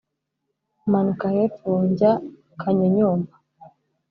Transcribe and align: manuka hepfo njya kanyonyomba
manuka 0.91 1.25
hepfo 1.35 1.71
njya 1.89 2.11
kanyonyomba 2.59 3.33